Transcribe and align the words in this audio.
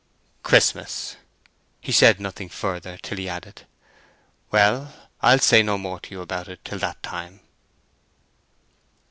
"Christmas!" 0.41 1.15
He 1.79 1.91
said 1.91 2.19
nothing 2.19 2.49
further 2.49 2.97
till 2.97 3.19
he 3.19 3.29
added: 3.29 3.67
"Well, 4.49 4.91
I'll 5.21 5.37
say 5.37 5.61
no 5.61 5.77
more 5.77 5.99
to 5.99 6.09
you 6.09 6.21
about 6.21 6.47
it 6.47 6.65
till 6.65 6.79
that 6.79 7.03
time." 7.03 7.41